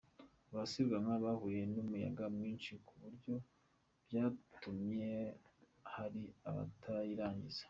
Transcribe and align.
Abasiganwa 0.51 1.13
bahuye 1.25 1.61
n’umuyaga 1.73 2.25
mwinshi 2.35 2.71
ku 2.85 2.93
buryo 3.01 3.33
byatumye 4.07 5.11
hari 5.93 6.23
abatarirangiza. 6.49 7.59